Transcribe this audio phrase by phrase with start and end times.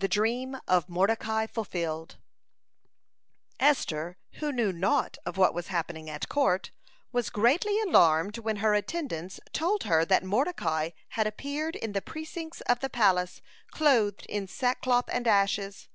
[0.00, 2.16] THE DREAM OF MORDECAI FULFILLED
[3.60, 6.70] Esther, who knew naught of what was happening at court,
[7.12, 12.62] was greatly alarmed when her attendants told her that Mordecai had appeared in the precincts
[12.62, 15.90] of the palace clothed in sackcloth and ashes.